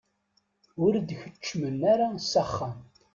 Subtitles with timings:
[0.83, 2.77] Ur d-keččmen ara s axxam?